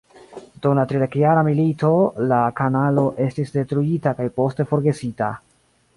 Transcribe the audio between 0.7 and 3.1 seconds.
la tridekjara milito la kanalo